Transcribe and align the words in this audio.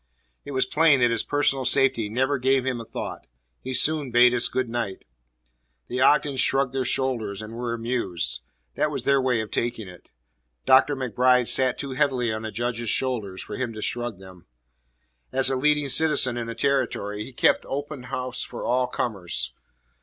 It 0.43 0.53
was 0.53 0.65
plain 0.65 0.99
that 0.99 1.11
his 1.11 1.21
personal 1.21 1.63
safety 1.63 2.09
never 2.09 2.39
gave 2.39 2.65
him 2.65 2.81
a 2.81 2.85
thought. 2.85 3.27
He 3.61 3.75
soon 3.75 4.09
bade 4.09 4.33
us 4.33 4.47
good 4.47 4.67
night. 4.67 5.05
The 5.89 5.99
Ogdens 6.01 6.39
shrugged 6.39 6.73
their 6.73 6.85
shoulders 6.85 7.39
and 7.39 7.53
were 7.53 7.71
amused. 7.75 8.41
That 8.73 8.89
was 8.89 9.05
their 9.05 9.21
way 9.21 9.41
of 9.41 9.51
taking 9.51 9.87
it. 9.87 10.09
Dr. 10.65 10.95
MacBride 10.95 11.47
sat 11.47 11.77
too 11.77 11.91
heavily 11.91 12.33
on 12.33 12.41
the 12.41 12.51
Judge's 12.51 12.89
shoulders 12.89 13.43
for 13.43 13.57
him 13.57 13.73
to 13.73 13.81
shrug 13.83 14.17
them. 14.17 14.47
As 15.31 15.51
a 15.51 15.55
leading 15.55 15.87
citizen 15.87 16.35
in 16.35 16.47
the 16.47 16.55
Territory 16.55 17.23
he 17.23 17.31
kept 17.31 17.63
open 17.67 18.01
house 18.05 18.41
for 18.41 18.65
all 18.65 18.87
comers. 18.87 19.53